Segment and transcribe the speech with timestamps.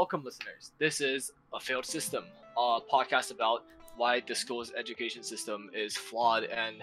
[0.00, 0.72] Welcome, listeners.
[0.78, 2.24] This is A Failed System,
[2.56, 3.64] a podcast about
[3.98, 6.76] why the school's education system is flawed and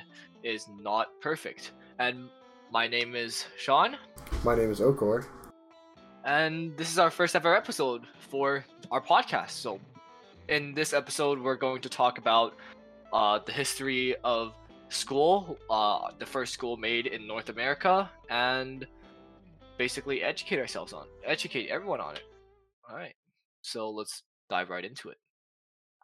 [0.43, 1.71] is not perfect.
[1.97, 2.29] And
[2.71, 3.97] my name is Sean,
[4.43, 5.25] My name is Okor.
[6.25, 9.49] and this is our first ever episode for our podcast.
[9.49, 9.79] So,
[10.47, 12.53] in this episode, we're going to talk about
[13.11, 14.53] uh, the history of
[14.89, 18.85] school, uh, the first school made in North America, and
[19.79, 22.21] basically educate ourselves on, educate everyone on it.
[22.89, 23.15] All right,
[23.61, 25.17] so let's dive right into it.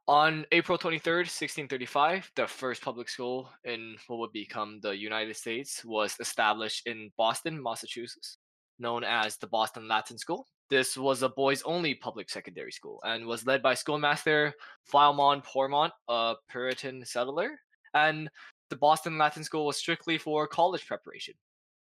[0.10, 5.86] On April 23rd, 1635, the first public school in what would become the United States
[5.86, 8.38] was established in Boston, Massachusetts,
[8.80, 10.46] known as the Boston Latin School.
[10.70, 14.54] This was a boys only public secondary school and was led by schoolmaster
[14.84, 17.52] Philemon Pormort, a Puritan settler.
[17.94, 18.30] And
[18.70, 21.36] the Boston Latin School was strictly for college preparation.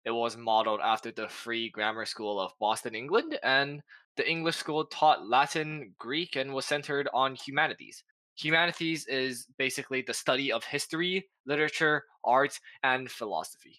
[0.06, 3.82] It was modeled after the Free Grammar School of Boston, England, and
[4.18, 8.02] the English school taught Latin, Greek, and was centered on humanities.
[8.36, 13.78] Humanities is basically the study of history, literature, art, and philosophy.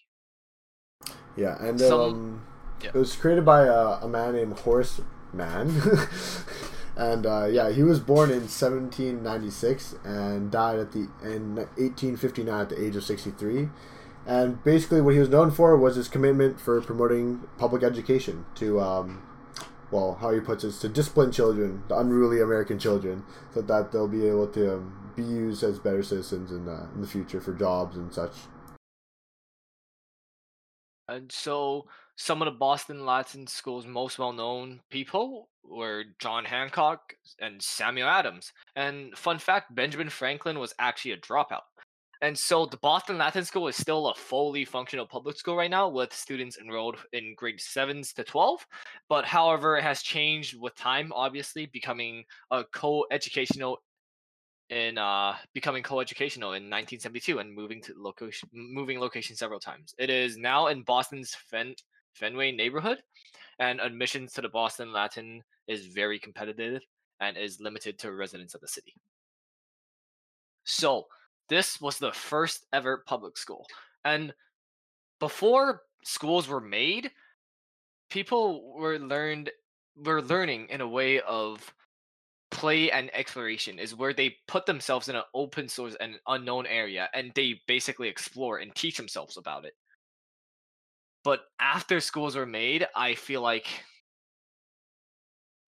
[1.36, 2.46] Yeah, and Some- um,
[2.82, 2.88] yeah.
[2.88, 5.68] it was created by uh, a man named Horace Mann.
[6.96, 12.68] and uh, yeah, he was born in 1796 and died at the in 1859 at
[12.70, 13.68] the age of 63.
[14.26, 18.80] And basically, what he was known for was his commitment for promoting public education to,
[18.80, 19.22] um,
[19.90, 24.08] well, how he puts it, to discipline children, the unruly American children, so that they'll
[24.08, 27.52] be able to um, be used as better citizens in, uh, in the future for
[27.52, 28.32] jobs and such.
[31.08, 37.14] And so some of the Boston Latin School's most well known people were John Hancock
[37.40, 38.52] and Samuel Adams.
[38.76, 41.62] And fun fact Benjamin Franklin was actually a dropout.
[42.22, 45.88] And so the Boston Latin School is still a fully functional public school right now
[45.88, 48.66] with students enrolled in grade 7s to 12.
[49.08, 53.78] But however, it has changed with time, obviously, becoming a co educational
[54.70, 59.94] in uh becoming co-educational in 1972 and moving to location moving location several times.
[59.98, 61.74] It is now in Boston's Fen-
[62.14, 62.98] Fenway neighborhood
[63.58, 66.82] and admissions to the Boston Latin is very competitive
[67.20, 68.94] and is limited to residents of the city.
[70.64, 71.06] So,
[71.50, 73.66] this was the first ever public school.
[74.04, 74.32] And
[75.18, 77.10] before schools were made,
[78.08, 79.50] people were learned
[79.96, 81.74] were learning in a way of
[82.50, 87.08] play and exploration is where they put themselves in an open source and unknown area
[87.14, 89.74] and they basically explore and teach themselves about it
[91.22, 93.66] but after schools were made i feel like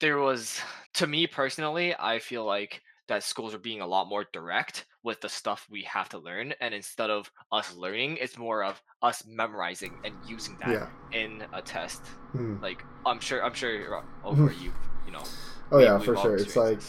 [0.01, 0.61] there was
[0.95, 5.21] to me personally i feel like that schools are being a lot more direct with
[5.21, 9.25] the stuff we have to learn and instead of us learning it's more of us
[9.27, 10.87] memorizing and using that Yeah.
[11.13, 12.01] in a test
[12.33, 12.57] Hmm.
[12.63, 14.73] like i'm sure i'm sure over you
[15.05, 15.25] you know
[15.71, 16.37] Oh yeah, for sure.
[16.37, 16.81] It's like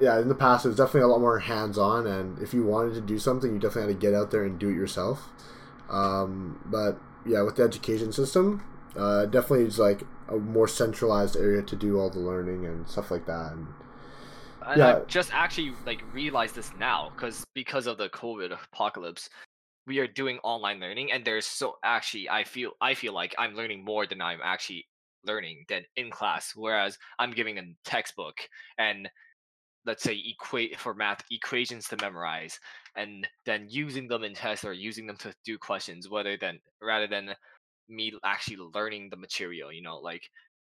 [0.00, 2.64] yeah, in the past it was definitely a lot more hands on, and if you
[2.64, 5.28] wanted to do something, you definitely had to get out there and do it yourself.
[5.88, 8.62] Um, but yeah, with the education system,
[8.96, 13.10] uh, definitely is like a more centralized area to do all the learning and stuff
[13.10, 13.52] like that.
[13.52, 13.68] And
[14.66, 19.30] And I just actually like realized this now because because of the COVID apocalypse,
[19.86, 23.54] we are doing online learning, and there's so actually I feel I feel like I'm
[23.54, 24.86] learning more than I'm actually
[25.24, 26.52] learning than in class.
[26.54, 28.36] Whereas I'm giving a textbook
[28.78, 29.08] and
[29.84, 32.58] let's say equate for math equations to memorize,
[32.96, 37.06] and then using them in tests or using them to do questions, whether than rather
[37.06, 37.34] than
[37.88, 39.72] me actually learning the material.
[39.72, 40.28] You know, like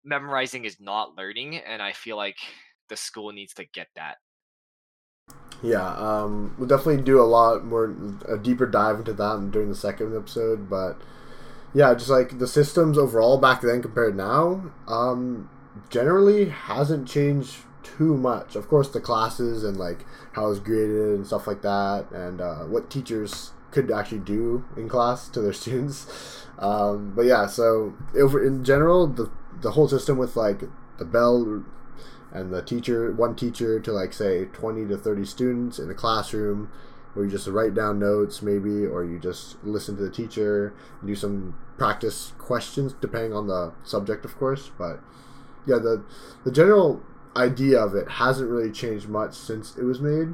[0.05, 2.37] memorizing is not learning, and I feel like
[2.91, 4.17] the school needs to get that.
[5.63, 7.95] yeah, um, we'll definitely do a lot more
[8.27, 10.69] a deeper dive into that during the second episode.
[10.69, 11.01] But
[11.73, 15.49] yeah, just like the systems overall back then compared now, um,
[15.89, 18.55] generally hasn't changed too much.
[18.55, 22.65] Of course, the classes and like how it's graded and stuff like that, and uh,
[22.65, 26.45] what teachers could actually do in class to their students.
[26.59, 29.31] Um, but yeah, so over in general, the
[29.61, 30.63] the whole system with like
[30.97, 31.63] the bell
[32.33, 36.71] and the teacher, one teacher to like say twenty to thirty students in a classroom,
[37.13, 40.73] where you just write down notes maybe, or you just listen to the teacher
[41.05, 44.71] do some practice questions depending on the subject, of course.
[44.77, 45.01] But
[45.65, 46.03] yeah, the
[46.43, 47.01] the general
[47.35, 50.33] idea of it hasn't really changed much since it was made.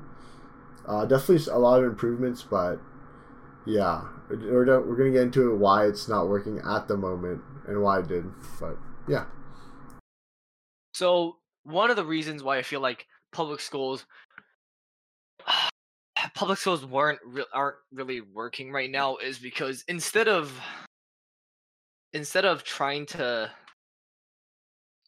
[0.88, 2.80] Uh, definitely a lot of improvements, but
[3.66, 8.00] yeah, we're, we're gonna get into why it's not working at the moment and why
[8.00, 8.26] it did.
[8.60, 8.78] But
[9.08, 9.26] yeah,
[10.94, 11.37] So
[11.68, 14.06] one of the reasons why I feel like public schools
[16.34, 20.52] public schools weren't re- aren't really working right now is because instead of
[22.14, 23.52] instead of trying to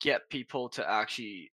[0.02, 1.52] get people to actually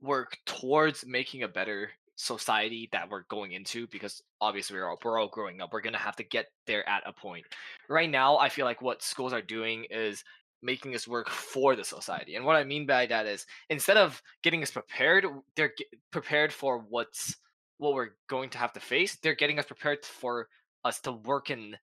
[0.00, 5.18] work towards making a better society that we're going into because obviously we're all, we're
[5.18, 7.44] all growing up we're going to have to get there at a point.
[7.88, 10.22] Right now i feel like what schools are doing is
[10.62, 14.22] making us work for the society and what i mean by that is instead of
[14.42, 15.26] getting us prepared
[15.56, 15.72] they're
[16.10, 17.36] prepared for what's
[17.78, 20.48] what we're going to have to face they're getting us prepared for
[20.84, 21.76] us to work in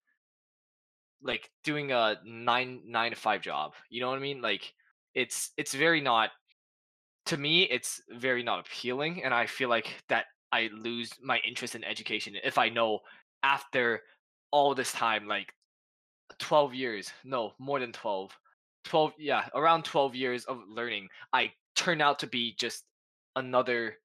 [1.21, 4.41] like doing a nine nine to five job you know what i mean?
[4.41, 4.73] Like
[5.13, 6.29] it's it's very not
[7.25, 11.75] to me it's very not appealing and i feel like that i lose my interest
[11.75, 12.99] in education if i know
[13.43, 14.01] after
[14.51, 15.53] all this time like
[16.37, 18.31] 12 years no more than 12
[18.83, 22.83] 12 yeah around 12 years of learning i turn out to be just
[23.35, 23.95] another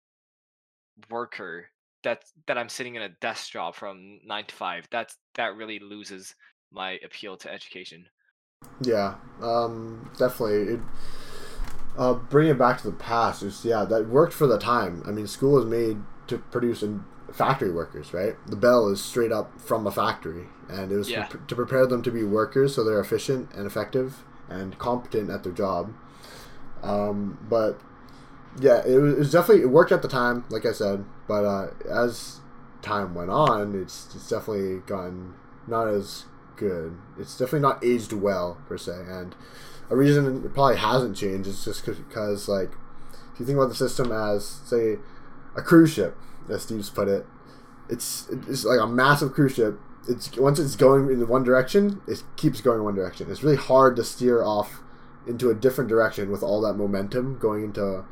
[1.11, 1.67] worker
[2.03, 5.79] that that i'm sitting in a desk job from 9 to 5 that's that really
[5.79, 6.35] loses
[6.73, 8.06] my appeal to education
[8.81, 10.81] yeah um definitely it
[11.97, 15.03] uh, bring it back to the past is yeah that worked for the time.
[15.06, 18.35] I mean, school is made to produce in factory workers, right?
[18.47, 21.27] The bell is straight up from a factory, and it was Yeah.
[21.27, 25.52] to prepare them to be workers, so they're efficient and effective and competent at their
[25.52, 25.93] job.
[26.82, 27.81] Um, but
[28.61, 31.05] yeah, it was, it was definitely it worked at the time, like I said.
[31.26, 32.41] But uh, as
[32.82, 35.35] time went on, it's it's definitely gotten
[35.67, 36.25] not as
[36.56, 36.96] good.
[37.19, 39.35] It's definitely not aged well per se, and
[39.91, 42.73] a reason it probably hasn't changed is just because like
[43.32, 44.96] if you think about the system as say
[45.56, 46.17] a cruise ship,
[46.49, 47.26] as Steve's put it,
[47.88, 49.79] it's it's like a massive cruise ship.
[50.09, 53.31] It's once it's going in one direction, it keeps going in one direction.
[53.31, 54.81] It's really hard to steer off
[55.27, 58.05] into a different direction with all that momentum going into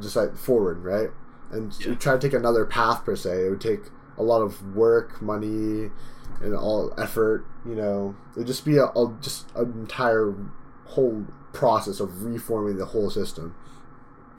[0.00, 1.10] just like forward, right?
[1.50, 1.88] And Yeah.
[1.90, 3.46] you try to take another path per se.
[3.46, 5.90] It would take a lot of work, money,
[6.40, 7.44] and all effort.
[7.66, 10.34] You know, it would just be a, a just an entire
[10.84, 13.54] whole process of reforming the whole system.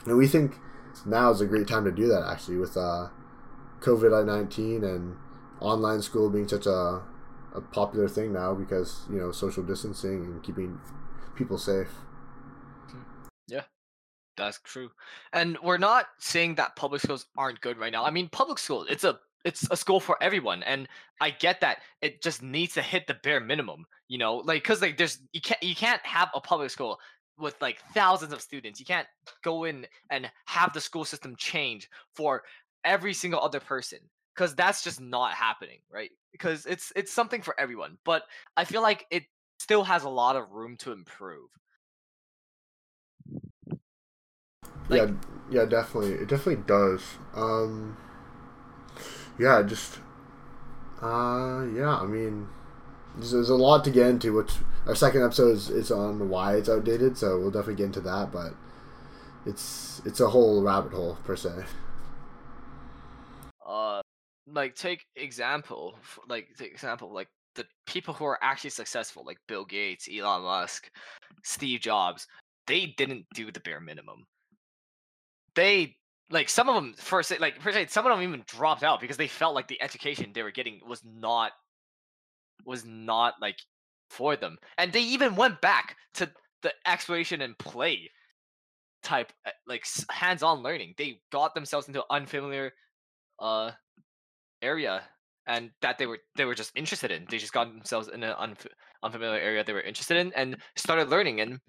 [0.05, 0.59] And we think
[1.05, 3.07] now is a great time to do that actually with uh,
[3.81, 5.17] COVID nineteen and
[5.61, 7.01] online school being such a
[7.55, 10.79] a popular thing now because you know social distancing and keeping
[11.35, 11.89] people safe.
[12.91, 13.01] Hmm.
[13.47, 13.63] Yeah,
[14.37, 14.89] that's true.
[15.33, 18.05] And we're not saying that public schools aren't good right now.
[18.05, 20.87] I mean, public school, it's a it's a school for everyone and
[21.21, 24.37] I get that it just needs to hit the bare minimum, you know?
[24.37, 26.99] Like cuz like there's you can't you can't have a public school
[27.37, 28.79] with like thousands of students.
[28.79, 29.07] You can't
[29.43, 32.43] go in and have the school system change for
[32.83, 33.99] every single other person
[34.39, 36.11] cuz that's just not happening, right?
[36.31, 38.23] Because it's it's something for everyone, but
[38.57, 39.23] I feel like it
[39.59, 41.49] still has a lot of room to improve.
[44.89, 45.13] Like- yeah,
[45.51, 46.13] yeah, definitely.
[46.13, 47.01] It definitely does.
[47.35, 47.97] Um,
[49.37, 49.99] yeah, just,
[51.01, 51.97] uh, yeah.
[52.01, 52.47] I mean,
[53.15, 54.33] there's, there's a lot to get into.
[54.33, 54.51] Which
[54.87, 58.31] our second episode is, is on why it's outdated, so we'll definitely get into that.
[58.31, 58.53] But
[59.45, 61.51] it's it's a whole rabbit hole per se.
[63.65, 64.01] uh
[64.53, 65.97] like take example
[66.27, 70.89] like take example like the people who are actually successful like bill gates elon musk
[71.43, 72.27] steve jobs
[72.69, 74.27] they didn't do the bare minimum.
[75.55, 75.97] They
[76.29, 79.27] like some of them first like se some of them even dropped out because they
[79.27, 81.51] felt like the education they were getting was not
[82.63, 83.57] was not like
[84.11, 84.57] for them.
[84.77, 86.29] And they even went back to
[86.61, 88.11] the exploration and play
[89.01, 90.93] type uh, like hands-on learning.
[90.95, 92.71] They got themselves into unfamiliar
[93.39, 93.71] uh
[94.61, 95.01] area
[95.47, 97.25] and that they were they were just interested in.
[97.29, 98.67] They just got themselves in an unf-
[99.03, 101.59] unfamiliar area they were interested in and started learning and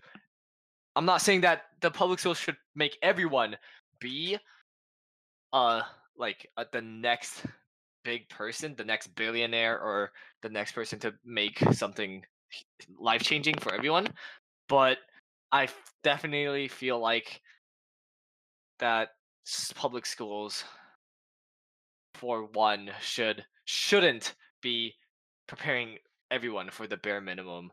[0.97, 3.57] i'm not saying that the public schools should make everyone
[4.01, 4.37] be
[5.53, 5.83] uh
[6.17, 7.45] like uh, the next
[8.05, 10.11] big person the next billionaire or
[10.43, 12.25] the next person to make something
[12.99, 14.07] life changing for everyone
[14.69, 14.99] but
[15.53, 15.69] I
[16.05, 17.41] definitely feel like
[18.79, 19.11] that
[19.75, 20.65] public schools
[22.21, 24.95] for one should shouldn't be
[25.49, 25.99] preparing
[26.31, 27.71] everyone for the bare minimum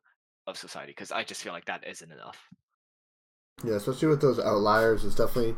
[0.47, 2.49] of society because I just feel like that isn't enough.
[3.63, 5.55] Yeah, especially with those outliers, it's definitely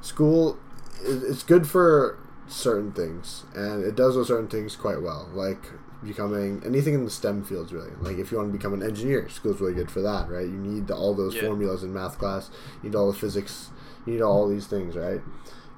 [0.00, 0.58] school.
[1.02, 5.62] It's good for certain things, and it does those certain things quite well, like
[6.04, 7.72] becoming anything in the STEM fields.
[7.72, 10.46] Really, like if you want to become an engineer, school's really good for that, right?
[10.46, 11.42] You need all those Yeah.
[11.42, 12.50] formulas in math class.
[12.82, 13.70] You need all the physics.
[14.06, 15.20] You need all these things, right?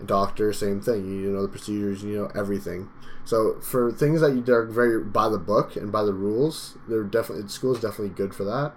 [0.05, 1.07] Doctor, same thing.
[1.07, 2.03] You know the procedures.
[2.03, 2.89] You know everything.
[3.25, 7.05] So for things that you are very by the book and by the rules, they're
[7.05, 8.75] definitely school's definitely good for that.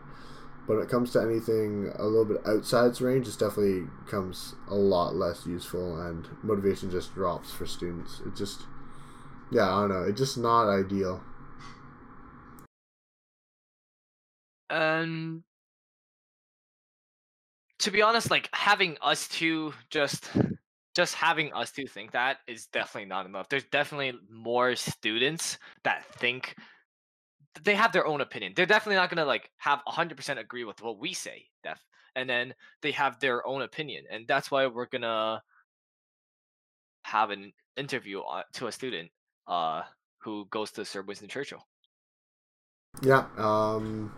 [0.68, 4.56] But when it comes to anything a little bit outside its range, it definitely becomes
[4.68, 8.22] a lot less useful, and motivation just drops for students.
[8.26, 8.64] It just,
[9.52, 10.04] yeah, I don't know.
[10.04, 11.22] It's just not ideal.
[14.72, 15.44] And
[17.80, 20.32] to be honest, like having us two just
[20.96, 23.50] just having us two think that is definitely not enough.
[23.50, 26.56] There's definitely more students that think
[27.64, 28.54] they have their own opinion.
[28.56, 31.80] They're definitely not gonna like have 100% agree with what we say, def,
[32.16, 35.42] and then they have their own opinion, and that's why we're gonna
[37.04, 38.22] have an interview
[38.54, 39.12] to a student
[39.48, 39.84] uh,
[40.20, 41.64] who goes to Sir Winston Churchill.
[43.02, 44.14] Yeah, um,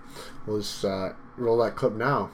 [0.45, 2.29] just uh, roll that clip now.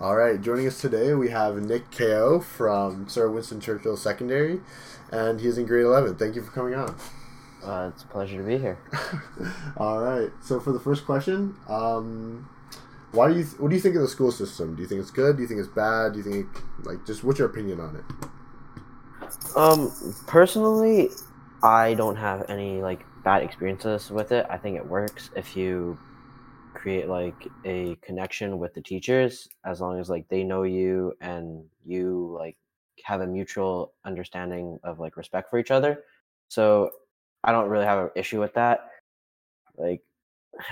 [0.00, 4.60] All right, joining us today we have Nick Ko from Sir Winston Churchill Secondary,
[5.10, 6.16] and he's in grade 11.
[6.16, 6.96] Thank you for coming on.
[7.64, 8.78] Uh, it's a pleasure to be here.
[9.76, 12.48] All right, so for the first question, um,
[13.12, 14.74] why do you th- what do you think of the school system?
[14.74, 15.36] Do you think it's good?
[15.36, 16.12] Do you think it's bad?
[16.12, 16.48] Do you think
[16.82, 18.04] like just what's your opinion on it?
[19.56, 19.92] Um,
[20.26, 21.10] personally,
[21.62, 24.44] I don't have any like bad experiences with it.
[24.50, 25.96] I think it works if you
[26.84, 31.64] create like a connection with the teachers as long as like they know you and
[31.86, 32.58] you like
[33.02, 36.04] have a mutual understanding of like respect for each other.
[36.48, 36.90] So
[37.42, 38.90] I don't really have an issue with that.
[39.78, 40.02] Like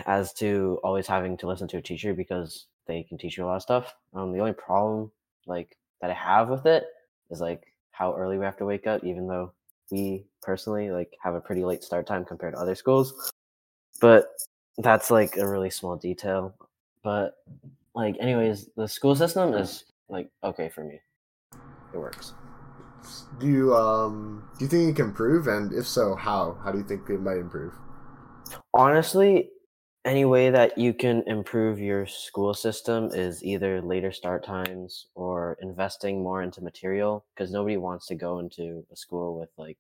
[0.05, 3.47] as to always having to listen to a teacher because they can teach you a
[3.47, 3.95] lot of stuff.
[4.13, 5.11] Um, the only problem
[5.47, 6.85] like that I have with it
[7.31, 9.55] is like how early we have to wake up, even though
[9.91, 13.33] we personally like have a pretty late start time compared to other schools.
[13.99, 14.27] But
[14.79, 16.55] that's like a really small detail.
[17.03, 17.35] But
[17.95, 21.01] like anyways, the school system is like okay for me.
[21.93, 22.33] It works.
[23.39, 26.59] Do you um do you think it can improve and if so, how?
[26.65, 27.75] How do you think it might improve?
[28.75, 29.51] Honestly,
[30.05, 35.57] any way that you can improve your school system is either later start times or
[35.61, 39.79] investing more into material because nobody wants to go into a school with like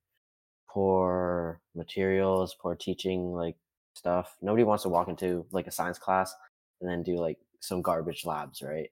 [0.68, 3.56] poor materials, poor teaching like
[3.94, 4.36] stuff.
[4.42, 6.34] Nobody wants to walk into like a science class
[6.80, 8.90] and then do like some garbage labs, right?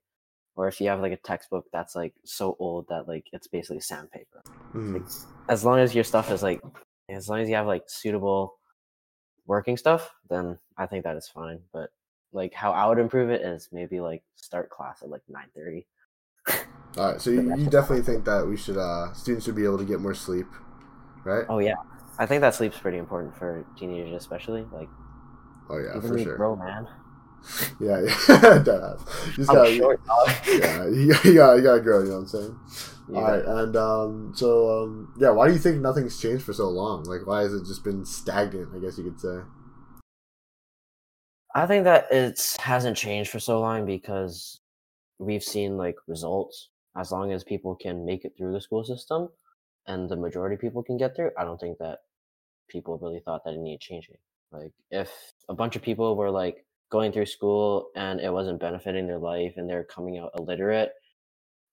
[0.56, 3.80] Or if you have like a textbook that's like so old that like it's basically
[3.80, 4.42] sandpaper.
[4.74, 4.94] Mm.
[4.94, 5.10] Like,
[5.48, 6.60] as long as your stuff is like
[7.08, 8.58] as long as you have like suitable
[9.46, 11.60] working stuff, then I think that is fine.
[11.72, 11.90] But
[12.32, 15.86] like how I would improve it is maybe like start class at like nine thirty.
[16.96, 19.78] All right, so you, you definitely think that we should uh students should be able
[19.78, 20.46] to get more sleep,
[21.24, 21.44] right?
[21.48, 21.74] Oh yeah,
[22.20, 24.90] I think that sleep's pretty important for teenagers, especially like.
[25.70, 26.36] Oh yeah, for sure.
[26.36, 26.86] Grow, man.
[27.80, 28.98] Yeah, yeah, gotta,
[29.74, 30.00] short,
[30.46, 32.00] yeah, you, you gotta, you gotta grow.
[32.02, 32.60] You know what I'm saying?
[33.08, 33.16] Yeah.
[33.16, 36.68] All right, and um, so um, yeah, why do you think nothing's changed for so
[36.68, 37.04] long?
[37.04, 38.68] Like, why has it just been stagnant?
[38.76, 39.38] I guess you could say.
[41.54, 44.60] I think that it hasn't changed for so long because
[45.18, 46.68] we've seen like results.
[46.94, 49.30] As long as people can make it through the school system,
[49.86, 52.00] and the majority of people can get through, I don't think that
[52.70, 54.16] people really thought that it needed changing.
[54.52, 55.10] Like, if
[55.48, 59.54] a bunch of people were like going through school and it wasn't benefiting their life
[59.56, 60.92] and they're coming out illiterate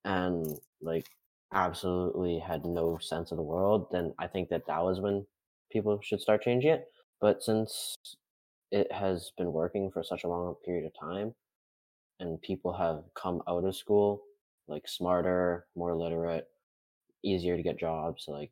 [0.04, 0.46] and
[0.80, 1.06] like
[1.52, 5.26] absolutely had no sense of the world, then I think that that was when
[5.72, 6.84] people should start changing it.
[7.20, 7.96] But since
[8.70, 11.34] it has been working for such a long period of time
[12.20, 14.22] and people have come out of school
[14.68, 16.46] like smarter, more literate,
[17.24, 18.50] easier to get jobs, like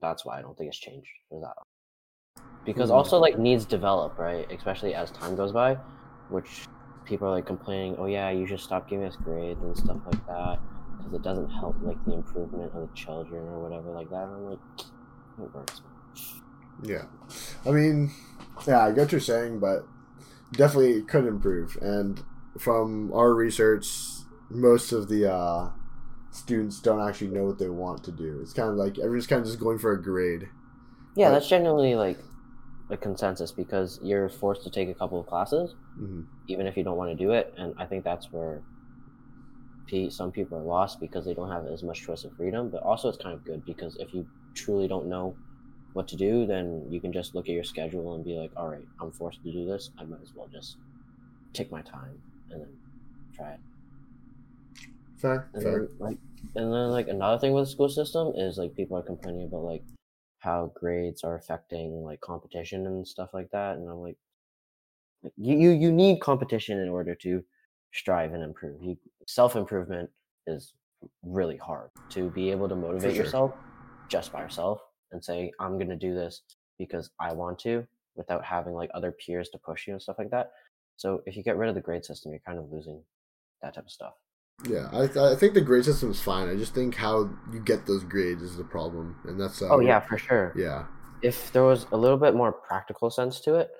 [0.00, 1.54] that's why I don't think it's changed for that.
[2.64, 2.96] Because mm-hmm.
[2.96, 4.50] also like needs develop, right?
[4.52, 5.78] Especially as time goes by
[6.30, 6.66] which
[7.04, 10.26] people are like complaining, oh yeah, you should stop giving us grades and stuff like
[10.26, 10.58] that
[10.96, 14.24] because it doesn't help like the improvement of the children or whatever like that.
[14.24, 14.58] And I'm like,
[15.42, 15.82] it works.
[16.82, 17.04] Yeah,
[17.66, 18.10] I mean,
[18.66, 19.86] yeah, I get what you're saying, but
[20.52, 21.76] definitely could improve.
[21.82, 22.22] And
[22.58, 23.86] from our research,
[24.48, 25.70] most of the uh,
[26.30, 28.38] students don't actually know what they want to do.
[28.40, 30.48] It's kind of like everyone's kind of just going for a grade.
[31.16, 32.18] Yeah, but, that's generally like
[32.90, 36.22] a consensus because you're forced to take a couple of classes, mm-hmm.
[36.48, 37.54] even if you don't want to do it.
[37.56, 38.62] And I think that's where
[40.08, 42.70] some people are lost because they don't have as much choice of freedom.
[42.70, 45.34] But also, it's kind of good because if you truly don't know
[45.92, 48.68] what to do, then you can just look at your schedule and be like, all
[48.68, 49.90] right, I'm forced to do this.
[49.98, 50.76] I might as well just
[51.52, 52.76] take my time and then
[53.34, 53.60] try it.
[55.16, 55.72] Fair, and fair.
[55.72, 56.18] Then, like,
[56.54, 59.64] and then like another thing with the school system is like people are complaining about
[59.64, 59.82] like
[60.40, 64.16] how grades are affecting like competition and stuff like that and i'm like,
[65.36, 67.42] you, you you need competition in order to
[67.92, 68.82] strive and improve.
[68.82, 70.10] You, self-improvement
[70.46, 70.74] is
[71.22, 73.24] really hard to be able to motivate sure.
[73.24, 73.52] yourself
[74.08, 74.80] just by yourself
[75.12, 76.42] and say i'm going to do this
[76.78, 80.30] because i want to without having like other peers to push you and stuff like
[80.30, 80.50] that.
[80.96, 83.02] So if you get rid of the grade system you're kind of losing
[83.62, 84.14] that type of stuff
[84.64, 86.48] yeah, I, I think the grade system is fine.
[86.48, 89.80] I just think how you get those grades is the problem, and that's uh, oh
[89.80, 90.52] yeah for sure.
[90.56, 90.86] Yeah,
[91.22, 93.70] if there was a little bit more practical sense to it,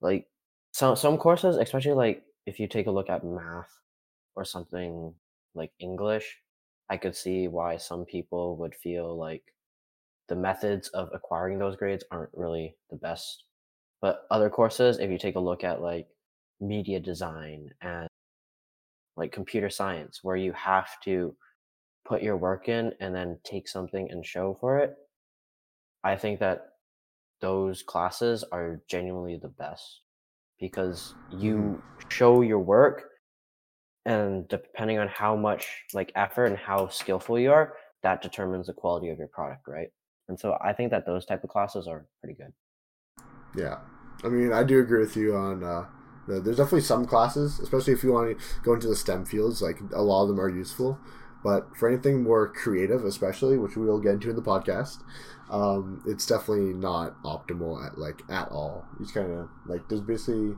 [0.00, 0.26] like
[0.72, 3.70] some some courses, especially like if you take a look at math
[4.36, 5.14] or something
[5.54, 6.38] like English,
[6.88, 9.42] I could see why some people would feel like
[10.28, 13.44] the methods of acquiring those grades aren't really the best.
[14.00, 16.08] But other courses, if you take a look at like
[16.60, 18.08] media design and
[19.16, 21.36] like computer science, where you have to
[22.04, 24.96] put your work in and then take something and show for it,
[26.04, 26.76] I think that
[27.40, 30.02] those classes are genuinely the best
[30.58, 32.10] because you Mm-hmm.
[32.10, 33.10] show your work
[34.06, 38.74] and depending on how much like effort and how skillful you are that determines the
[38.74, 39.92] quality of your product right
[40.28, 42.52] and so i think that those type of classes are pretty good
[43.56, 43.80] Yeah,
[44.22, 45.64] I mean, I do agree with you on.
[45.64, 45.88] Uh,
[46.26, 49.62] there's definitely some classes, especially if you want to go into the STEM fields.
[49.62, 50.98] Like a lot of them are useful,
[51.42, 55.02] but for anything more creative, especially which we will get into in the podcast,
[55.50, 58.86] um, it's definitely not optimal at like at all.
[59.00, 60.56] It's kind of like there's basically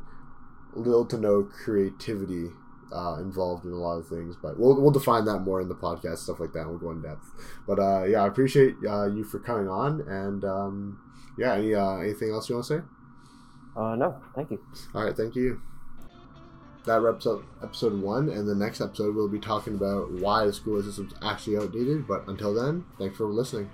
[0.74, 2.50] little to no creativity
[2.92, 5.74] uh, involved in a lot of things, but we'll we'll define that more in the
[5.74, 6.68] podcast stuff like that.
[6.68, 7.30] We'll go in depth.
[7.66, 11.00] But uh, yeah, I appreciate uh, you for coming on, and um,
[11.38, 12.84] yeah, any uh, anything else you want to say?
[13.76, 14.58] Uh no thank you
[14.94, 15.60] All right, thank you.
[16.84, 20.52] That wraps up episode one, and the next episode we'll be talking about why the
[20.52, 22.08] school system's actually outdated.
[22.08, 23.70] But until then, thanks for listening.